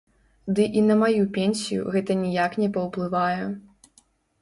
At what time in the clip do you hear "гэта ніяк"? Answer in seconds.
1.99-2.59